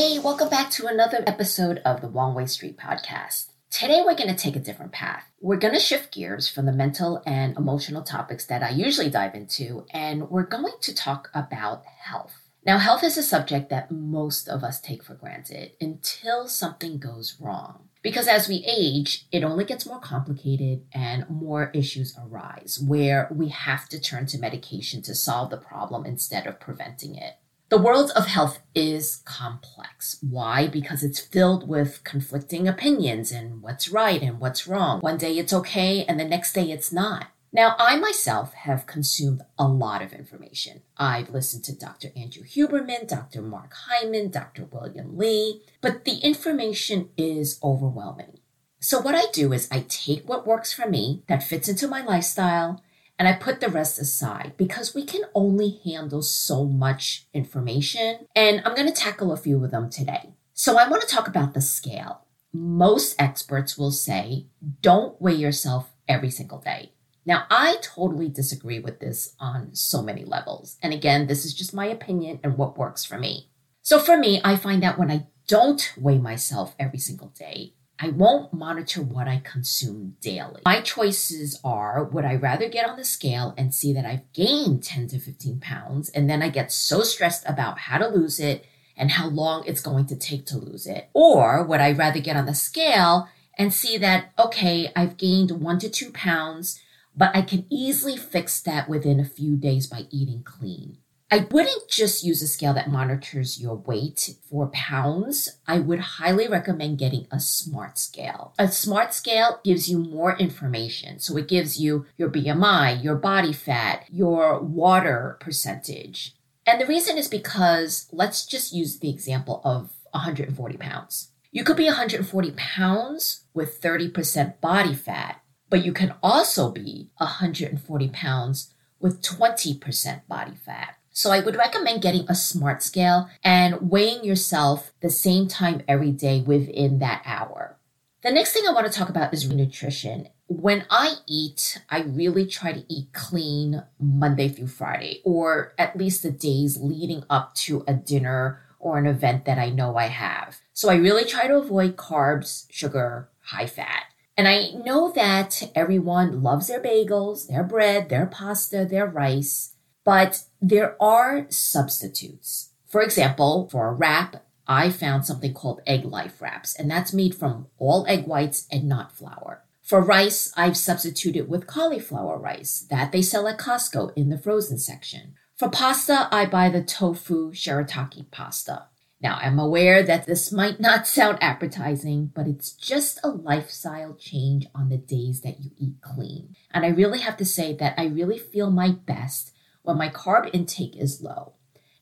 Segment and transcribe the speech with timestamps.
[0.00, 3.50] Hey, welcome back to another episode of the Wong Way Street podcast.
[3.70, 5.30] Today, we're going to take a different path.
[5.42, 9.34] We're going to shift gears from the mental and emotional topics that I usually dive
[9.34, 12.32] into, and we're going to talk about health.
[12.64, 17.36] Now, health is a subject that most of us take for granted until something goes
[17.38, 17.90] wrong.
[18.00, 23.50] Because as we age, it only gets more complicated and more issues arise where we
[23.50, 27.34] have to turn to medication to solve the problem instead of preventing it.
[27.70, 30.18] The world of health is complex.
[30.28, 30.66] Why?
[30.66, 34.98] Because it's filled with conflicting opinions and what's right and what's wrong.
[35.02, 37.28] One day it's okay and the next day it's not.
[37.52, 40.82] Now, I myself have consumed a lot of information.
[40.96, 42.08] I've listened to Dr.
[42.16, 43.40] Andrew Huberman, Dr.
[43.40, 44.64] Mark Hyman, Dr.
[44.64, 48.40] William Li, but the information is overwhelming.
[48.80, 52.04] So, what I do is I take what works for me that fits into my
[52.04, 52.82] lifestyle
[53.20, 58.26] and I put the rest aside because we can only handle so much information.
[58.34, 60.30] And I'm going to tackle a few of them today.
[60.54, 62.22] So I want to talk about the scale.
[62.50, 64.46] Most experts will say
[64.80, 66.92] don't weigh yourself every single day.
[67.26, 70.78] Now, I totally disagree with this on so many levels.
[70.82, 73.50] And again, this is just my opinion and what works for me.
[73.82, 78.08] So for me, I find that when I don't weigh myself every single day, I
[78.08, 80.62] won't monitor what I consume daily.
[80.64, 84.82] My choices are would I rather get on the scale and see that I've gained
[84.82, 88.64] 10 to 15 pounds and then I get so stressed about how to lose it
[88.96, 91.10] and how long it's going to take to lose it?
[91.12, 93.28] Or would I rather get on the scale
[93.58, 96.80] and see that, okay, I've gained one to two pounds,
[97.14, 100.98] but I can easily fix that within a few days by eating clean?
[101.32, 105.48] I wouldn't just use a scale that monitors your weight for pounds.
[105.64, 108.52] I would highly recommend getting a smart scale.
[108.58, 111.20] A smart scale gives you more information.
[111.20, 116.34] So it gives you your BMI, your body fat, your water percentage.
[116.66, 121.30] And the reason is because let's just use the example of 140 pounds.
[121.52, 128.08] You could be 140 pounds with 30% body fat, but you can also be 140
[128.08, 130.96] pounds with 20% body fat.
[131.12, 136.12] So I would recommend getting a smart scale and weighing yourself the same time every
[136.12, 137.76] day within that hour.
[138.22, 140.28] The next thing I want to talk about is nutrition.
[140.46, 146.22] When I eat, I really try to eat clean Monday through Friday, or at least
[146.22, 150.58] the days leading up to a dinner or an event that I know I have.
[150.72, 154.04] So I really try to avoid carbs, sugar, high fat.
[154.36, 159.74] And I know that everyone loves their bagels, their bread, their pasta, their rice.
[160.04, 162.70] But there are substitutes.
[162.86, 167.66] For example, for a wrap, I found something called Egglife Wraps, and that's made from
[167.78, 169.64] all egg whites and not flour.
[169.82, 174.78] For rice, I've substituted with cauliflower rice that they sell at Costco in the frozen
[174.78, 175.34] section.
[175.56, 178.86] For pasta, I buy the tofu shirataki pasta.
[179.20, 184.66] Now, I'm aware that this might not sound appetizing, but it's just a lifestyle change
[184.74, 186.54] on the days that you eat clean.
[186.70, 190.50] And I really have to say that I really feel my best when my carb
[190.52, 191.54] intake is low.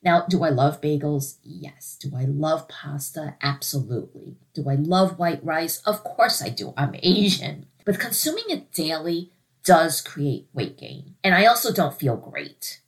[0.02, 1.38] Now, do I love bagels?
[1.42, 1.96] Yes.
[2.00, 3.36] Do I love pasta?
[3.42, 4.36] Absolutely.
[4.54, 5.78] Do I love white rice?
[5.84, 6.72] Of course I do.
[6.76, 7.66] I'm Asian.
[7.84, 9.32] But consuming it daily
[9.64, 11.16] does create weight gain.
[11.24, 12.80] And I also don't feel great.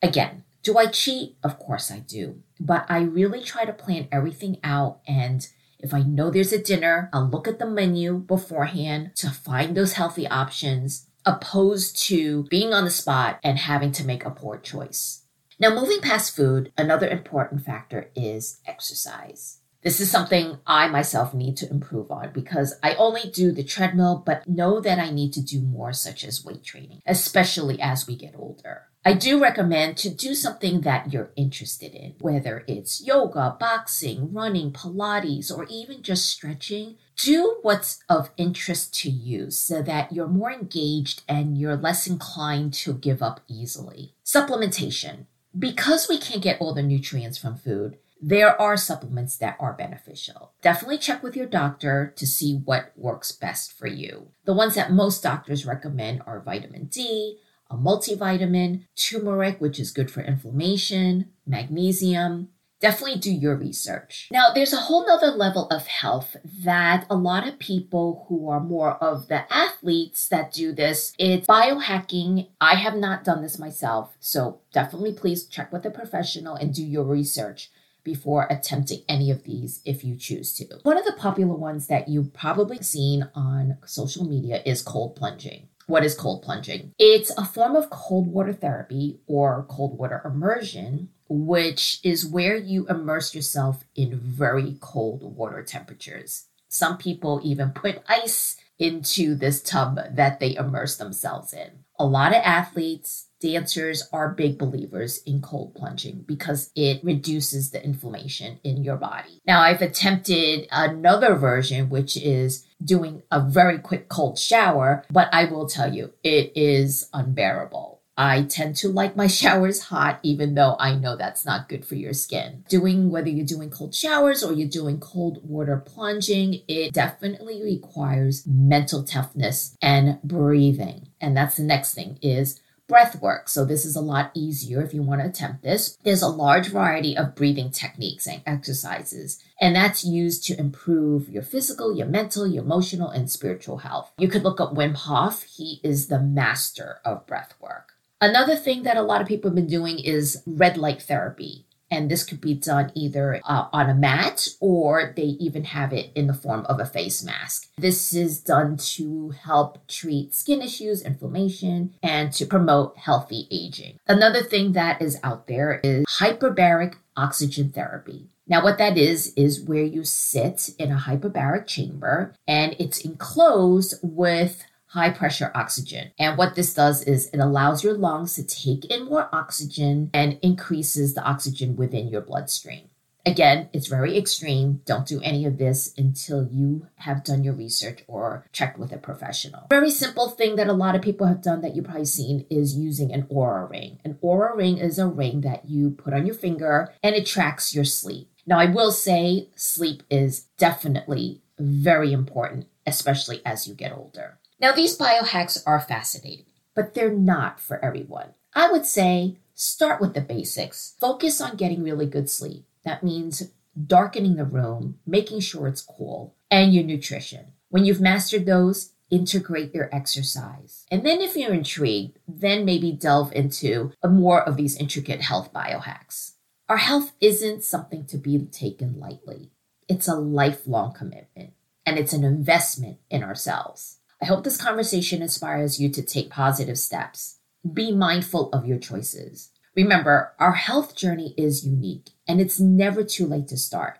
[0.00, 1.36] Again, do I cheat?
[1.42, 2.42] Of course I do.
[2.58, 5.00] But I really try to plan everything out.
[5.06, 5.46] And
[5.78, 9.92] if I know there's a dinner, I'll look at the menu beforehand to find those
[9.92, 15.22] healthy options opposed to being on the spot and having to make a poor choice.
[15.58, 19.60] Now, moving past food, another important factor is exercise.
[19.82, 24.22] This is something I myself need to improve on because I only do the treadmill,
[24.24, 28.16] but know that I need to do more, such as weight training, especially as we
[28.16, 28.88] get older.
[29.06, 34.72] I do recommend to do something that you're interested in, whether it's yoga, boxing, running,
[34.72, 36.96] Pilates, or even just stretching.
[37.16, 42.72] Do what's of interest to you so that you're more engaged and you're less inclined
[42.74, 44.14] to give up easily.
[44.24, 45.26] Supplementation.
[45.56, 50.52] Because we can't get all the nutrients from food, there are supplements that are beneficial.
[50.62, 54.28] Definitely check with your doctor to see what works best for you.
[54.46, 57.38] The ones that most doctors recommend are vitamin D,
[57.70, 62.48] a multivitamin, turmeric, which is good for inflammation, magnesium.
[62.80, 64.28] Definitely do your research.
[64.30, 68.60] Now, there's a whole nother level of health that a lot of people who are
[68.60, 72.48] more of the athletes that do this, it's biohacking.
[72.60, 76.84] I have not done this myself, so definitely please check with a professional and do
[76.84, 77.70] your research
[78.02, 80.66] before attempting any of these if you choose to.
[80.82, 85.68] One of the popular ones that you've probably seen on social media is cold plunging.
[85.86, 86.92] What is cold plunging?
[86.98, 92.86] It's a form of cold water therapy or cold water immersion which is where you
[92.88, 96.46] immerse yourself in very cold water temperatures.
[96.68, 101.83] Some people even put ice into this tub that they immerse themselves in.
[101.98, 107.84] A lot of athletes, dancers are big believers in cold plunging because it reduces the
[107.84, 109.40] inflammation in your body.
[109.46, 115.44] Now, I've attempted another version, which is doing a very quick cold shower, but I
[115.44, 117.93] will tell you, it is unbearable.
[118.16, 121.94] I tend to like my showers hot, even though I know that's not good for
[121.94, 122.64] your skin.
[122.68, 128.46] Doing whether you're doing cold showers or you're doing cold water plunging, it definitely requires
[128.46, 131.08] mental toughness and breathing.
[131.20, 133.48] And that's the next thing is breath work.
[133.48, 135.96] So this is a lot easier if you want to attempt this.
[136.04, 141.42] There's a large variety of breathing techniques and exercises, and that's used to improve your
[141.42, 144.12] physical, your mental, your emotional, and spiritual health.
[144.18, 145.44] You could look up Wim Hof.
[145.44, 147.93] He is the master of breath work.
[148.20, 151.66] Another thing that a lot of people have been doing is red light therapy.
[151.90, 156.10] And this could be done either uh, on a mat or they even have it
[156.16, 157.68] in the form of a face mask.
[157.78, 163.98] This is done to help treat skin issues, inflammation, and to promote healthy aging.
[164.08, 168.28] Another thing that is out there is hyperbaric oxygen therapy.
[168.46, 173.94] Now, what that is, is where you sit in a hyperbaric chamber and it's enclosed
[174.02, 174.64] with
[174.94, 176.12] high pressure oxygen.
[176.18, 180.38] And what this does is it allows your lungs to take in more oxygen and
[180.40, 182.90] increases the oxygen within your bloodstream.
[183.26, 184.82] Again, it's very extreme.
[184.84, 188.98] Don't do any of this until you have done your research or checked with a
[188.98, 189.66] professional.
[189.70, 192.76] Very simple thing that a lot of people have done that you've probably seen is
[192.76, 193.98] using an Oura ring.
[194.04, 197.74] An Oura ring is a ring that you put on your finger and it tracks
[197.74, 198.28] your sleep.
[198.46, 204.38] Now, I will say sleep is definitely very important, especially as you get older.
[204.64, 208.32] Now, these biohacks are fascinating, but they're not for everyone.
[208.54, 210.94] I would say start with the basics.
[210.98, 212.64] Focus on getting really good sleep.
[212.82, 213.50] That means
[213.86, 217.52] darkening the room, making sure it's cool, and your nutrition.
[217.68, 220.86] When you've mastered those, integrate your exercise.
[220.90, 226.36] And then, if you're intrigued, then maybe delve into more of these intricate health biohacks.
[226.70, 229.50] Our health isn't something to be taken lightly,
[229.90, 231.52] it's a lifelong commitment,
[231.84, 233.98] and it's an investment in ourselves.
[234.24, 237.40] I hope this conversation inspires you to take positive steps.
[237.70, 239.50] Be mindful of your choices.
[239.76, 243.98] Remember, our health journey is unique and it's never too late to start.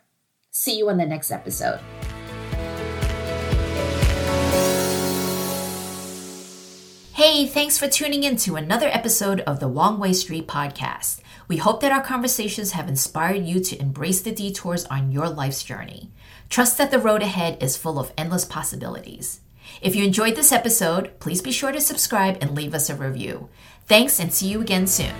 [0.49, 1.79] See you on the next episode.
[7.13, 11.21] Hey, thanks for tuning in to another episode of the Wong Way Street podcast.
[11.47, 15.63] We hope that our conversations have inspired you to embrace the detours on your life's
[15.63, 16.09] journey.
[16.49, 19.41] Trust that the road ahead is full of endless possibilities.
[19.81, 23.49] If you enjoyed this episode, please be sure to subscribe and leave us a review.
[23.87, 25.13] Thanks and see you again soon.